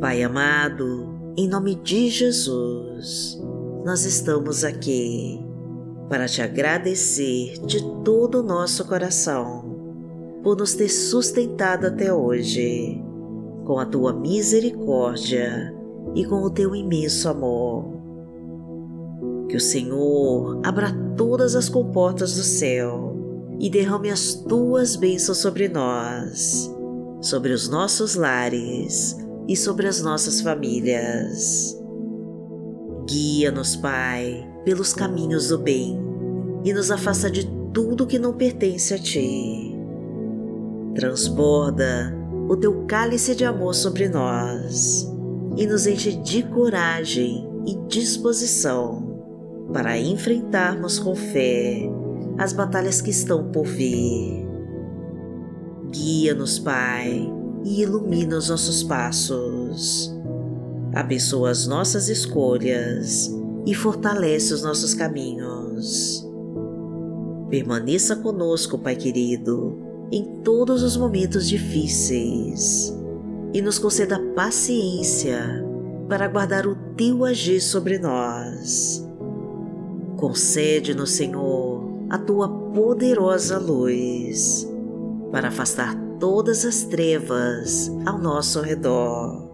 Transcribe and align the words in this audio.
Pai 0.00 0.22
amado, 0.22 1.08
em 1.38 1.48
nome 1.48 1.74
de 1.74 2.10
Jesus, 2.10 3.40
nós 3.82 4.04
estamos 4.04 4.62
aqui 4.62 5.42
para 6.10 6.26
te 6.26 6.42
agradecer 6.42 7.58
de 7.64 7.82
todo 8.04 8.40
o 8.40 8.42
nosso 8.42 8.86
coração 8.86 9.64
por 10.42 10.54
nos 10.54 10.74
ter 10.74 10.90
sustentado 10.90 11.86
até 11.86 12.12
hoje 12.12 13.02
com 13.64 13.78
a 13.78 13.86
tua 13.86 14.12
misericórdia 14.12 15.74
e 16.14 16.26
com 16.26 16.42
o 16.42 16.50
teu 16.50 16.76
imenso 16.76 17.30
amor. 17.30 17.96
Que 19.48 19.56
o 19.56 19.60
Senhor 19.60 20.60
abra 20.62 20.92
todas 21.16 21.56
as 21.56 21.70
comportas 21.70 22.34
do 22.34 22.42
céu 22.42 23.16
e 23.58 23.70
derrame 23.70 24.10
as 24.10 24.34
tuas 24.34 24.94
bênçãos 24.94 25.38
sobre 25.38 25.68
nós, 25.70 26.70
sobre 27.22 27.54
os 27.54 27.66
nossos 27.66 28.14
lares 28.14 29.24
e 29.48 29.56
sobre 29.56 29.86
as 29.86 30.00
nossas 30.02 30.40
famílias. 30.40 31.76
Guia-nos, 33.08 33.76
Pai, 33.76 34.46
pelos 34.64 34.92
caminhos 34.92 35.48
do 35.48 35.58
bem 35.58 35.98
e 36.64 36.72
nos 36.72 36.90
afasta 36.90 37.30
de 37.30 37.46
tudo 37.72 38.06
que 38.06 38.18
não 38.18 38.32
pertence 38.32 38.94
a 38.94 38.98
Ti. 38.98 39.76
Transborda 40.94 42.12
o 42.48 42.56
Teu 42.56 42.84
cálice 42.86 43.34
de 43.34 43.44
amor 43.44 43.74
sobre 43.74 44.08
nós 44.08 45.06
e 45.56 45.66
nos 45.66 45.86
enche 45.86 46.12
de 46.12 46.42
coragem 46.42 47.48
e 47.66 47.76
disposição 47.88 49.20
para 49.72 49.98
enfrentarmos 49.98 50.98
com 50.98 51.14
fé 51.14 51.88
as 52.38 52.52
batalhas 52.52 53.00
que 53.00 53.10
estão 53.10 53.50
por 53.50 53.64
vir. 53.66 54.46
Guia-nos, 55.90 56.58
Pai, 56.58 57.32
e 57.66 57.82
ilumina 57.82 58.38
os 58.38 58.48
nossos 58.48 58.84
passos. 58.84 60.14
Abençoa 60.94 61.50
as 61.50 61.66
nossas 61.66 62.08
escolhas 62.08 63.28
e 63.66 63.74
fortalece 63.74 64.54
os 64.54 64.62
nossos 64.62 64.94
caminhos. 64.94 66.24
Permaneça 67.50 68.14
conosco, 68.14 68.78
Pai 68.78 68.94
querido, 68.94 69.78
em 70.12 70.42
todos 70.44 70.84
os 70.84 70.96
momentos 70.96 71.48
difíceis 71.48 72.96
e 73.52 73.60
nos 73.60 73.80
conceda 73.80 74.20
paciência 74.36 75.64
para 76.08 76.28
guardar 76.28 76.68
o 76.68 76.76
teu 76.96 77.24
agir 77.24 77.60
sobre 77.60 77.98
nós. 77.98 79.04
Concede-nos, 80.16 81.10
Senhor, 81.10 81.84
a 82.08 82.16
tua 82.16 82.48
poderosa 82.48 83.58
luz 83.58 84.66
para 85.32 85.48
afastar 85.48 86.05
todas 86.18 86.64
as 86.64 86.82
trevas 86.84 87.90
ao 88.04 88.18
nosso 88.18 88.60
redor. 88.60 89.46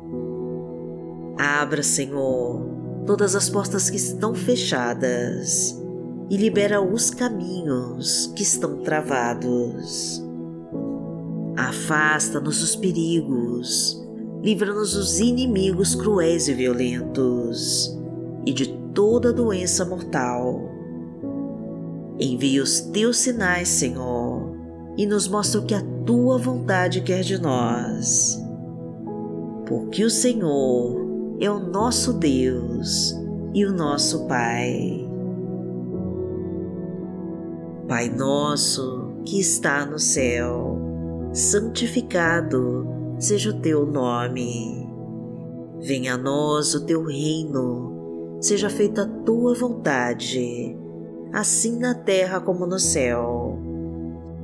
Abra, 1.38 1.82
Senhor, 1.82 2.62
todas 3.06 3.34
as 3.34 3.48
portas 3.48 3.90
que 3.90 3.96
estão 3.96 4.34
fechadas 4.34 5.80
e 6.30 6.36
libera 6.36 6.80
os 6.80 7.10
caminhos 7.10 8.32
que 8.36 8.42
estão 8.42 8.78
travados. 8.78 10.22
Afasta-nos 11.56 12.60
dos 12.60 12.76
perigos, 12.76 14.02
livra-nos 14.42 14.94
dos 14.94 15.20
inimigos 15.20 15.94
cruéis 15.94 16.48
e 16.48 16.54
violentos 16.54 17.98
e 18.46 18.52
de 18.52 18.66
toda 18.94 19.32
doença 19.32 19.84
mortal. 19.84 20.60
Envia 22.18 22.62
os 22.62 22.80
teus 22.80 23.18
sinais, 23.18 23.68
Senhor, 23.68 24.21
e 24.96 25.06
nos 25.06 25.26
mostra 25.28 25.60
o 25.60 25.64
que 25.64 25.74
a 25.74 25.82
tua 26.04 26.38
vontade 26.38 27.00
quer 27.00 27.22
de 27.22 27.40
nós. 27.40 28.40
Porque 29.66 30.04
o 30.04 30.10
Senhor 30.10 31.36
é 31.40 31.50
o 31.50 31.58
nosso 31.58 32.12
Deus 32.12 33.14
e 33.54 33.64
o 33.64 33.72
nosso 33.72 34.26
Pai. 34.26 35.08
Pai 37.88 38.08
nosso 38.08 39.12
que 39.24 39.40
está 39.40 39.84
no 39.84 39.98
céu, 39.98 40.78
santificado 41.32 42.86
seja 43.18 43.50
o 43.50 43.60
teu 43.60 43.86
nome. 43.86 44.88
Venha 45.80 46.14
a 46.14 46.18
nós 46.18 46.74
o 46.74 46.84
teu 46.84 47.04
reino, 47.04 48.38
seja 48.40 48.70
feita 48.70 49.02
a 49.02 49.08
tua 49.24 49.54
vontade, 49.54 50.76
assim 51.32 51.78
na 51.78 51.94
terra 51.94 52.40
como 52.40 52.66
no 52.66 52.78
céu. 52.78 53.41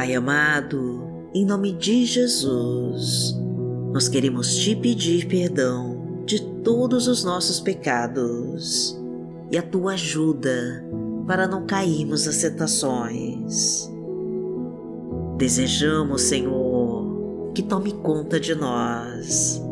Pai 0.00 0.14
amado, 0.14 1.28
em 1.34 1.44
nome 1.44 1.72
de 1.74 2.06
Jesus, 2.06 3.36
nós 3.92 4.08
queremos 4.08 4.56
te 4.56 4.74
pedir 4.74 5.26
perdão 5.26 6.22
de 6.24 6.40
todos 6.64 7.06
os 7.06 7.22
nossos 7.22 7.60
pecados 7.60 8.98
e 9.52 9.58
a 9.58 9.62
tua 9.62 9.92
ajuda 9.92 10.82
para 11.26 11.46
não 11.46 11.66
cairmos 11.66 12.24
nas 12.24 12.38
tentações. 12.38 13.92
Desejamos, 15.36 16.22
Senhor, 16.22 17.52
que 17.54 17.62
tome 17.62 17.92
conta 17.92 18.40
de 18.40 18.54
nós 18.54 19.62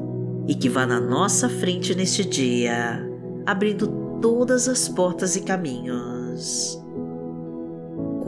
e 0.47 0.55
que 0.55 0.69
vá 0.69 0.87
na 0.87 1.01
nossa 1.01 1.49
frente 1.49 1.95
neste 1.95 2.23
dia, 2.23 3.03
abrindo 3.47 4.21
todas 4.21 4.69
as 4.69 4.91
portas 4.91 5.37
e 5.37 5.41
caminhos 5.41 6.78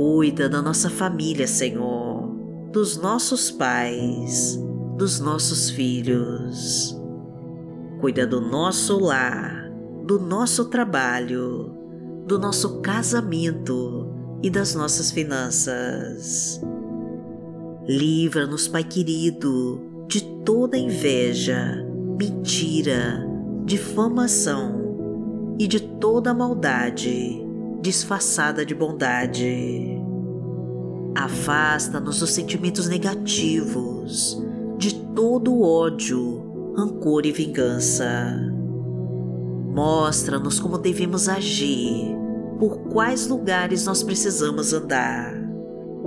Cuida 0.03 0.49
da 0.49 0.63
nossa 0.63 0.89
família, 0.89 1.47
Senhor, 1.47 2.27
dos 2.73 2.97
nossos 2.97 3.51
pais, 3.51 4.59
dos 4.97 5.21
nossos 5.21 5.69
filhos. 5.69 6.99
Cuida 8.01 8.27
do 8.27 8.41
nosso 8.41 8.99
lar, 8.99 9.71
do 10.07 10.19
nosso 10.19 10.71
trabalho, 10.71 11.77
do 12.27 12.39
nosso 12.39 12.81
casamento 12.81 14.11
e 14.43 14.49
das 14.49 14.75
nossas 14.75 15.11
finanças. 15.11 16.59
Livra-nos, 17.87 18.69
Pai 18.69 18.85
querido, 18.85 20.07
de 20.09 20.23
toda 20.47 20.79
inveja, 20.79 21.87
mentira, 22.19 23.23
difamação 23.67 25.57
e 25.59 25.69
de 25.69 25.79
toda 25.79 26.33
maldade 26.33 27.50
disfarçada 27.81 28.65
de 28.65 28.75
bondade. 28.75 29.99
Afasta-nos 31.15 32.21
dos 32.21 32.31
sentimentos 32.31 32.89
negativos, 32.89 34.43
de 34.79 34.95
todo 35.15 35.63
ódio, 35.63 36.73
rancor 36.77 37.27
e 37.27 37.33
vingança. 37.33 38.39
Mostra-nos 39.75 40.61
como 40.61 40.79
devemos 40.79 41.29
agir, 41.29 42.15
por 42.59 42.79
quais 42.91 43.27
lugares 43.27 43.87
nós 43.87 44.03
precisamos 44.03 44.73
andar 44.73 45.35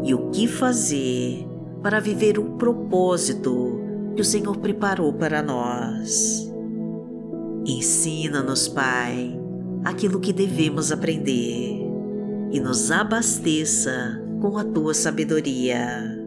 e 0.04 0.14
o 0.14 0.30
que 0.30 0.48
fazer 0.48 1.48
para 1.82 2.00
viver 2.00 2.38
o 2.40 2.58
propósito 2.58 3.80
que 4.16 4.22
o 4.22 4.26
Senhor 4.26 4.58
preparou 4.58 5.14
para 5.14 5.42
nós. 5.42 6.50
Ensina-nos, 7.66 8.68
Pai, 8.68 9.40
aquilo 9.84 10.20
que 10.20 10.32
devemos 10.32 10.92
aprender 10.92 11.84
e 12.52 12.60
nos 12.60 12.92
abasteça 12.92 14.22
com 14.40 14.58
a 14.58 14.64
tua 14.64 14.94
sabedoria. 14.94 16.20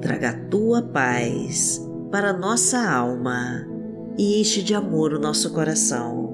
Traga 0.00 0.30
a 0.30 0.38
tua 0.48 0.82
paz 0.82 1.84
para 2.10 2.32
nossa 2.32 2.90
alma 2.90 3.66
e 4.16 4.40
enche 4.40 4.62
de 4.62 4.74
amor 4.74 5.12
o 5.12 5.18
nosso 5.18 5.52
coração. 5.52 6.30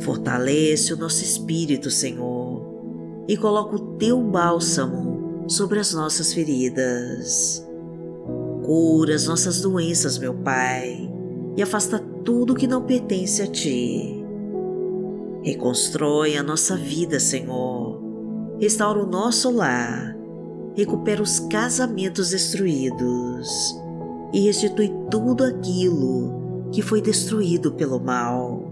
Fortalece 0.00 0.92
o 0.92 0.96
nosso 0.96 1.22
espírito, 1.22 1.90
Senhor, 1.90 3.24
e 3.28 3.36
coloca 3.36 3.76
o 3.76 3.96
teu 3.96 4.20
bálsamo 4.20 5.44
sobre 5.48 5.78
as 5.78 5.92
nossas 5.92 6.32
feridas. 6.32 7.64
Cura 8.64 9.14
as 9.14 9.26
nossas 9.26 9.60
doenças, 9.60 10.18
meu 10.18 10.34
Pai, 10.34 11.12
e 11.56 11.62
afasta 11.62 11.98
tudo 12.24 12.54
que 12.54 12.66
não 12.66 12.82
pertence 12.82 13.42
a 13.42 13.46
ti 13.46 14.21
Reconstrói 15.42 16.36
a 16.36 16.42
nossa 16.42 16.76
vida, 16.76 17.18
Senhor. 17.18 18.00
Restaura 18.60 19.02
o 19.02 19.06
nosso 19.06 19.50
lar 19.50 20.22
recupera 20.74 21.22
os 21.22 21.38
casamentos 21.38 22.30
destruídos 22.30 23.78
e 24.32 24.40
restitui 24.40 24.90
tudo 25.10 25.44
aquilo 25.44 26.68
que 26.72 26.80
foi 26.80 27.02
destruído 27.02 27.72
pelo 27.72 28.00
mal. 28.00 28.70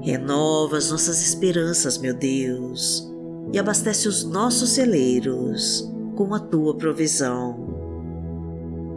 Renova 0.00 0.76
as 0.76 0.90
nossas 0.90 1.22
esperanças, 1.22 1.98
meu 1.98 2.14
Deus, 2.14 3.10
e 3.52 3.58
abastece 3.58 4.08
os 4.08 4.24
nossos 4.24 4.70
celeiros 4.70 5.90
com 6.16 6.34
a 6.34 6.40
tua 6.40 6.74
provisão. 6.76 7.74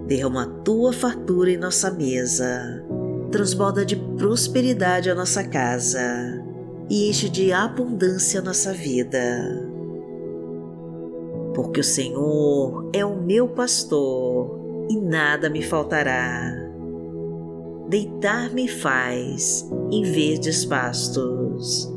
Derrama 0.07 0.44
a 0.44 0.48
tua 0.62 0.94
fartura 0.94 1.51
em 1.51 1.57
nossa 1.57 1.92
mesa, 1.92 2.86
transborda 3.32 3.86
de 3.86 3.96
prosperidade 3.96 5.10
a 5.10 5.16
nossa 5.16 5.44
casa 5.44 6.02
e 6.90 7.10
enche 7.10 7.30
de 7.30 7.52
abundância 7.52 8.40
a 8.40 8.44
nossa 8.44 8.74
vida. 8.74 9.20
Porque 11.54 11.80
o 11.80 11.84
Senhor 11.84 12.90
é 12.94 13.04
o 13.06 13.16
meu 13.16 13.48
pastor 13.50 14.88
e 14.90 15.00
nada 15.00 15.50
me 15.50 15.62
faltará. 15.62 16.56
Deitar-me 17.90 18.68
faz 18.68 19.68
em 19.92 20.04
verdes 20.04 20.66
pastos, 20.66 21.92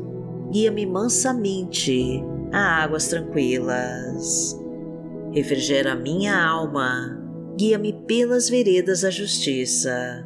guia-me 0.51 0.85
mansamente 0.85 2.23
a 2.51 2.83
águas 2.83 3.07
tranquilas. 3.07 4.57
Refrigera 5.31 5.95
minha 5.95 6.35
alma, 6.43 7.21
guia-me 7.57 7.93
pelas 7.93 8.49
veredas 8.49 9.01
da 9.01 9.09
justiça, 9.09 10.25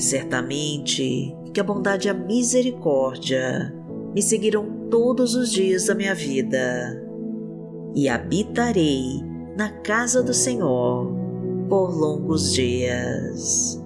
Certamente 0.00 1.36
que 1.52 1.60
a 1.60 1.62
bondade 1.62 2.08
e 2.08 2.10
a 2.10 2.14
misericórdia 2.14 3.70
me 4.14 4.22
seguirão 4.22 4.88
todos 4.90 5.34
os 5.34 5.52
dias 5.52 5.86
da 5.86 5.94
minha 5.94 6.14
vida, 6.14 7.06
e 7.94 8.08
habitarei 8.08 9.20
na 9.58 9.68
casa 9.68 10.22
do 10.22 10.32
Senhor 10.32 11.12
por 11.68 11.94
longos 11.94 12.54
dias. 12.54 13.78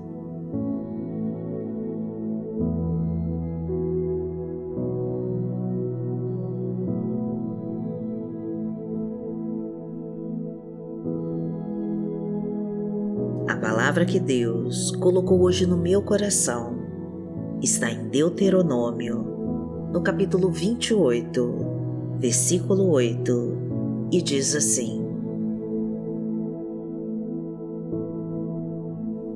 Palavra 13.94 14.06
que 14.06 14.18
Deus 14.18 14.90
colocou 14.90 15.42
hoje 15.42 15.66
no 15.66 15.76
meu 15.76 16.02
coração 16.02 16.74
está 17.62 17.88
em 17.88 18.08
Deuteronômio, 18.08 19.24
no 19.92 20.02
capítulo 20.02 20.50
28, 20.50 22.16
versículo 22.18 22.90
8, 22.90 24.08
e 24.10 24.20
diz 24.20 24.56
assim: 24.56 25.00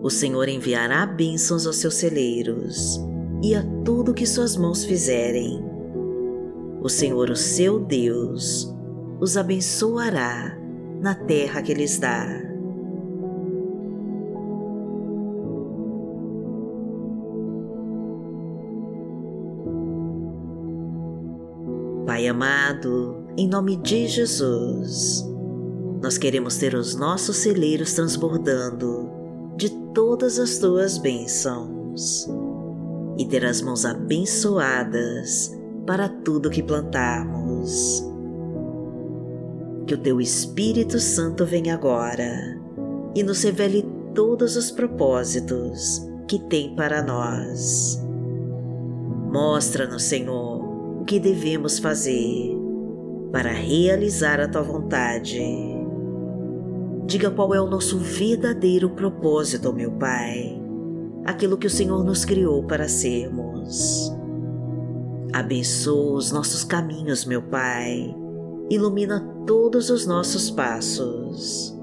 O 0.03 0.11
Senhor 0.11 0.49
enviará 0.49 1.07
bênçãos 1.07 1.65
aos 1.65 1.77
seus 1.77 1.95
celeiros 1.95 3.01
e 3.41 3.55
a 3.55 3.63
tudo 3.85 4.13
que 4.13 4.27
suas 4.27 4.57
mãos 4.57 4.85
fizerem. 4.85 5.63
O 6.83 6.89
Senhor, 6.89 7.31
o 7.31 7.37
seu 7.37 7.79
Deus, 7.79 8.75
os 9.21 9.37
abençoará 9.37 10.59
na 11.01 11.15
terra 11.15 11.63
que 11.63 11.73
lhes 11.73 12.01
dá. 12.01 12.48
Em 23.37 23.49
nome 23.49 23.77
de 23.77 24.07
Jesus, 24.07 25.25
nós 26.03 26.17
queremos 26.17 26.57
ter 26.57 26.75
os 26.75 26.95
nossos 26.95 27.37
celeiros 27.39 27.93
transbordando 27.95 29.11
de 29.57 29.71
todas 29.93 30.39
as 30.39 30.59
tuas 30.59 30.99
bênçãos 30.99 32.29
e 33.19 33.27
ter 33.27 33.45
as 33.45 33.61
mãos 33.61 33.85
abençoadas 33.85 35.57
para 35.87 36.09
tudo 36.09 36.51
que 36.51 36.63
plantarmos. 36.63 38.05
Que 39.87 39.95
o 39.95 39.99
teu 39.99 40.21
Espírito 40.21 41.01
Santo 41.01 41.45
venha 41.45 41.75
agora 41.75 42.61
e 43.15 43.23
nos 43.23 43.43
revele 43.43 43.85
todos 44.15 44.57
os 44.57 44.71
propósitos 44.71 46.07
que 46.29 46.39
tem 46.39 46.77
para 46.77 47.03
nós. 47.03 48.01
Mostra-nos, 49.33 50.05
Senhor, 50.05 51.05
que 51.07 51.19
devemos 51.19 51.79
fazer 51.79 52.58
para 53.33 53.53
realizar 53.53 54.41
a 54.41 54.49
tua 54.49 54.63
vontade. 54.63 55.41
Diga 57.07 57.31
qual 57.31 57.55
é 57.55 57.61
o 57.61 57.67
nosso 57.69 57.99
verdadeiro 57.99 58.91
propósito, 58.91 59.73
meu 59.73 59.93
Pai, 59.93 60.61
aquilo 61.25 61.57
que 61.57 61.67
o 61.67 61.71
Senhor 61.71 62.05
nos 62.05 62.25
criou 62.25 62.65
para 62.65 62.89
sermos. 62.89 64.13
Abençoa 65.33 66.17
os 66.17 66.33
nossos 66.33 66.65
caminhos, 66.65 67.25
meu 67.25 67.43
Pai, 67.43 68.15
ilumina 68.71 69.21
todos 69.47 69.91
os 69.91 70.07
nossos 70.07 70.51
passos. 70.51 71.77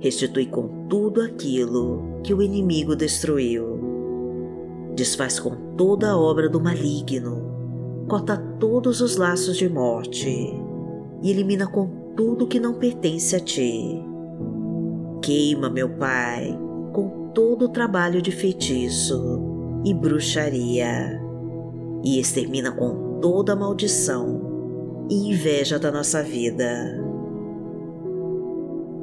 Restitui 0.00 0.46
com 0.46 0.86
tudo 0.88 1.20
aquilo 1.20 2.20
que 2.22 2.32
o 2.32 2.42
inimigo 2.42 2.96
destruiu. 2.96 3.78
Desfaz 4.96 5.38
com 5.38 5.74
toda 5.76 6.10
a 6.10 6.18
obra 6.18 6.48
do 6.48 6.60
maligno 6.60 7.49
corta 8.10 8.36
todos 8.58 9.00
os 9.00 9.16
laços 9.16 9.56
de 9.56 9.68
morte 9.68 10.52
e 11.22 11.30
elimina 11.30 11.64
com 11.68 11.86
tudo 12.16 12.48
que 12.48 12.58
não 12.58 12.74
pertence 12.74 13.36
a 13.36 13.40
ti. 13.40 14.04
Queima, 15.22 15.70
meu 15.70 15.88
Pai, 15.90 16.58
com 16.92 17.30
todo 17.32 17.66
o 17.66 17.68
trabalho 17.68 18.20
de 18.20 18.32
feitiço 18.32 19.40
e 19.84 19.94
bruxaria 19.94 21.22
e 22.02 22.18
extermina 22.18 22.72
com 22.72 23.20
toda 23.20 23.52
a 23.52 23.56
maldição 23.56 25.06
e 25.08 25.30
inveja 25.30 25.78
da 25.78 25.92
nossa 25.92 26.20
vida. 26.20 27.00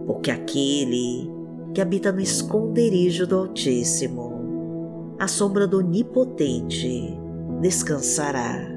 Porque 0.06 0.32
aquele 0.32 1.32
que 1.74 1.80
habita 1.80 2.12
no 2.12 2.20
esconderijo 2.20 3.26
do 3.26 3.38
Altíssimo, 3.38 5.16
à 5.18 5.30
sombra 5.30 5.66
do 5.66 5.78
Onipotente, 5.78 7.18
descansará. 7.62 8.77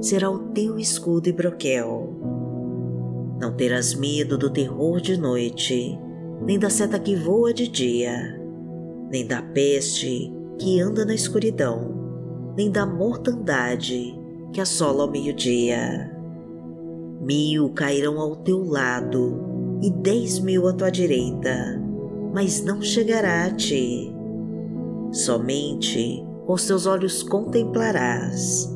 será 0.00 0.30
o 0.30 0.38
teu 0.50 0.78
escudo 0.78 1.28
e 1.28 1.32
broquel. 1.32 2.14
Não 3.40 3.54
terás 3.54 3.94
medo 3.94 4.38
do 4.38 4.50
terror 4.50 5.00
de 5.00 5.16
noite, 5.18 5.98
nem 6.42 6.58
da 6.58 6.70
seta 6.70 6.98
que 6.98 7.16
voa 7.16 7.52
de 7.52 7.68
dia, 7.68 8.40
nem 9.10 9.26
da 9.26 9.42
peste 9.42 10.32
que 10.58 10.80
anda 10.80 11.04
na 11.04 11.14
escuridão, 11.14 12.54
nem 12.56 12.70
da 12.70 12.86
mortandade 12.86 14.18
que 14.52 14.60
assola 14.60 15.02
ao 15.02 15.10
meio-dia. 15.10 16.12
Mil 17.20 17.70
cairão 17.70 18.18
ao 18.20 18.36
teu 18.36 18.64
lado 18.64 19.78
e 19.82 19.90
dez 19.90 20.38
mil 20.38 20.66
à 20.66 20.72
tua 20.72 20.90
direita, 20.90 21.82
mas 22.32 22.64
não 22.64 22.80
chegará 22.80 23.44
a 23.44 23.50
ti. 23.50 24.14
Somente 25.10 26.24
com 26.46 26.52
os 26.52 26.86
olhos 26.86 27.22
contemplarás 27.22 28.75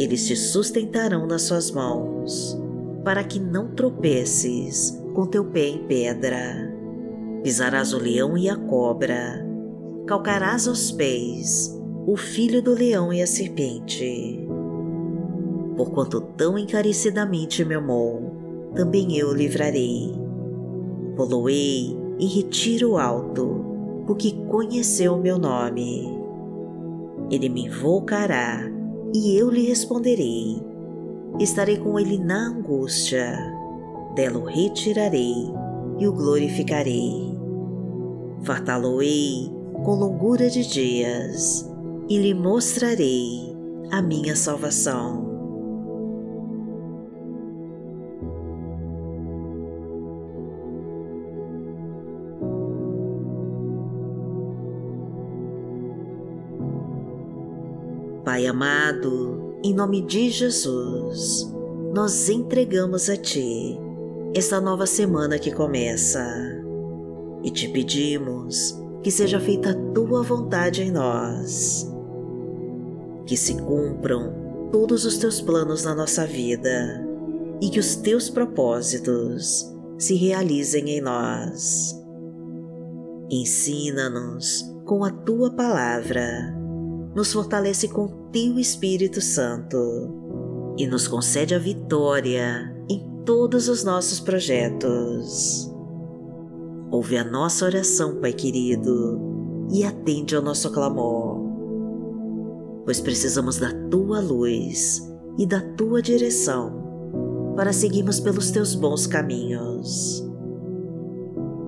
Eles 0.00 0.26
te 0.26 0.34
sustentarão 0.34 1.26
nas 1.26 1.42
suas 1.42 1.70
mãos, 1.70 2.58
para 3.04 3.22
que 3.22 3.38
não 3.38 3.68
tropeces 3.68 4.98
com 5.12 5.26
teu 5.26 5.44
pé 5.44 5.68
em 5.68 5.86
pedra. 5.86 6.74
Pisarás 7.42 7.92
o 7.92 7.98
leão 7.98 8.34
e 8.34 8.48
a 8.48 8.56
cobra, 8.56 9.46
calcarás 10.06 10.66
aos 10.66 10.90
pés 10.90 11.78
o 12.06 12.16
filho 12.16 12.62
do 12.62 12.72
leão 12.72 13.12
e 13.12 13.20
a 13.20 13.26
serpente. 13.26 14.42
Porquanto 15.76 16.22
tão 16.34 16.56
encarecidamente 16.56 17.62
me 17.62 17.74
amou, 17.74 18.70
também 18.74 19.18
eu 19.18 19.28
o 19.28 19.34
livrarei. 19.34 20.14
Poloei 21.14 21.94
em 22.18 22.26
retiro 22.26 22.96
alto, 22.96 23.66
porque 24.06 24.32
conheceu 24.48 25.12
o 25.12 25.20
meu 25.20 25.38
nome. 25.38 26.08
Ele 27.30 27.50
me 27.50 27.66
invocará 27.66 28.79
e 29.14 29.36
eu 29.36 29.50
lhe 29.50 29.66
responderei. 29.66 30.60
Estarei 31.38 31.78
com 31.78 31.98
ele 31.98 32.18
na 32.18 32.48
angústia, 32.48 33.36
dela 34.14 34.38
o 34.38 34.44
retirarei 34.44 35.34
e 35.98 36.06
o 36.06 36.12
glorificarei. 36.12 37.38
Fartá-lo-ei 38.42 39.50
com 39.84 39.94
longura 39.94 40.48
de 40.48 40.66
dias 40.66 41.68
e 42.08 42.18
lhe 42.18 42.34
mostrarei 42.34 43.56
a 43.90 44.02
minha 44.02 44.34
salvação. 44.34 45.29
Pai 58.40 58.46
amado, 58.46 59.58
em 59.62 59.74
nome 59.74 60.00
de 60.00 60.30
Jesus, 60.30 61.46
nós 61.92 62.30
entregamos 62.30 63.10
a 63.10 63.16
Ti 63.18 63.78
esta 64.34 64.58
nova 64.62 64.86
semana 64.86 65.38
que 65.38 65.50
começa 65.50 66.24
e 67.44 67.50
te 67.50 67.68
pedimos 67.68 68.80
que 69.02 69.10
seja 69.10 69.38
feita 69.38 69.72
a 69.72 69.92
Tua 69.92 70.22
vontade 70.22 70.80
em 70.80 70.90
nós, 70.90 71.86
que 73.26 73.36
se 73.36 73.60
cumpram 73.60 74.32
todos 74.72 75.04
os 75.04 75.18
Teus 75.18 75.42
planos 75.42 75.84
na 75.84 75.94
nossa 75.94 76.26
vida 76.26 77.06
e 77.60 77.68
que 77.68 77.78
os 77.78 77.94
Teus 77.96 78.30
propósitos 78.30 79.70
se 79.98 80.14
realizem 80.14 80.88
em 80.88 81.02
nós. 81.02 81.94
Ensina-nos 83.30 84.64
com 84.86 85.04
a 85.04 85.10
Tua 85.10 85.50
palavra 85.50 86.58
nos 87.14 87.32
fortalece 87.32 87.88
com 87.88 88.06
Teu 88.30 88.58
Espírito 88.58 89.20
Santo 89.20 90.74
e 90.78 90.86
nos 90.86 91.08
concede 91.08 91.54
a 91.54 91.58
vitória 91.58 92.74
em 92.88 93.04
todos 93.24 93.68
os 93.68 93.84
nossos 93.84 94.20
projetos. 94.20 95.70
Ouve 96.90 97.16
a 97.16 97.24
nossa 97.24 97.64
oração, 97.64 98.20
Pai 98.20 98.32
querido, 98.32 99.20
e 99.72 99.84
atende 99.84 100.34
ao 100.34 100.42
nosso 100.42 100.70
clamor, 100.72 101.40
pois 102.84 103.00
precisamos 103.00 103.58
da 103.58 103.72
Tua 103.90 104.20
luz 104.20 105.02
e 105.38 105.46
da 105.46 105.60
Tua 105.60 106.00
direção 106.00 106.80
para 107.56 107.72
seguirmos 107.72 108.20
pelos 108.20 108.50
Teus 108.50 108.74
bons 108.74 109.06
caminhos. 109.06 110.26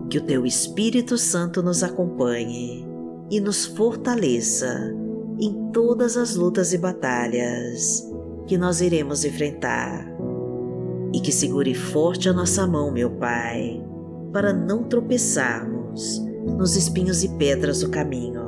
Que 0.08 0.18
o 0.18 0.24
Teu 0.24 0.44
Espírito 0.46 1.18
Santo 1.18 1.62
nos 1.62 1.82
acompanhe 1.82 2.84
e 3.30 3.40
nos 3.40 3.64
fortaleça 3.66 5.01
em 5.42 5.72
todas 5.72 6.16
as 6.16 6.36
lutas 6.36 6.72
e 6.72 6.78
batalhas 6.78 8.08
que 8.46 8.56
nós 8.56 8.80
iremos 8.80 9.24
enfrentar. 9.24 10.06
E 11.12 11.20
que 11.20 11.32
segure 11.32 11.74
forte 11.74 12.28
a 12.28 12.32
nossa 12.32 12.64
mão, 12.64 12.92
meu 12.92 13.10
Pai, 13.10 13.84
para 14.32 14.52
não 14.52 14.84
tropeçarmos 14.84 16.24
nos 16.56 16.76
espinhos 16.76 17.24
e 17.24 17.28
pedras 17.30 17.80
do 17.80 17.90
caminho. 17.90 18.40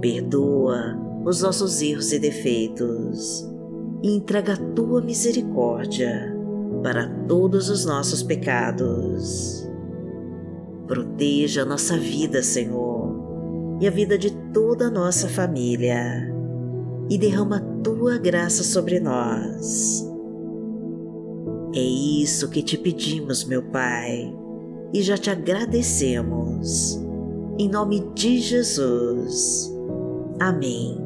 Perdoa 0.00 0.96
os 1.24 1.42
nossos 1.42 1.82
erros 1.82 2.12
e 2.12 2.18
defeitos 2.20 3.50
e 4.04 4.14
entrega 4.14 4.52
a 4.52 4.74
tua 4.74 5.02
misericórdia 5.02 6.34
para 6.84 7.08
todos 7.26 7.68
os 7.68 7.84
nossos 7.84 8.22
pecados. 8.22 9.68
Proteja 10.86 11.62
a 11.62 11.66
nossa 11.66 11.98
vida, 11.98 12.44
Senhor 12.44 13.19
e 13.80 13.88
a 13.88 13.90
vida 13.90 14.18
de 14.18 14.30
toda 14.52 14.86
a 14.86 14.90
nossa 14.90 15.26
família 15.26 16.30
e 17.08 17.16
derrama 17.16 17.56
a 17.56 17.82
tua 17.82 18.18
graça 18.18 18.62
sobre 18.62 19.00
nós. 19.00 20.06
É 21.74 21.80
isso 21.80 22.50
que 22.50 22.62
te 22.62 22.76
pedimos, 22.76 23.44
meu 23.44 23.62
Pai, 23.62 24.32
e 24.92 25.02
já 25.02 25.16
te 25.16 25.30
agradecemos. 25.30 27.00
Em 27.58 27.68
nome 27.68 28.00
de 28.14 28.38
Jesus. 28.38 29.72
Amém. 30.38 30.98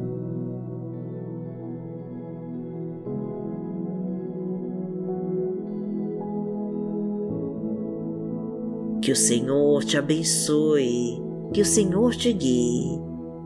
Que 9.01 9.11
o 9.11 9.15
Senhor 9.15 9.83
te 9.83 9.97
abençoe 9.97 11.24
que 11.55 11.61
o 11.61 11.65
Senhor 11.65 12.13
te 12.13 12.33
guie 12.33 12.99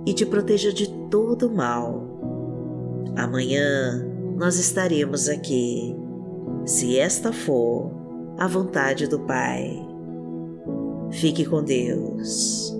e 0.03 0.13
te 0.15 0.25
proteja 0.25 0.73
de 0.73 0.89
todo 1.11 1.47
mal. 1.47 2.03
Amanhã 3.15 4.03
nós 4.35 4.57
estaremos 4.57 5.29
aqui, 5.29 5.95
se 6.65 6.97
esta 6.97 7.31
for 7.31 7.91
a 8.39 8.47
vontade 8.47 9.05
do 9.05 9.19
Pai. 9.19 9.79
Fique 11.11 11.45
com 11.45 11.63
Deus. 11.63 12.78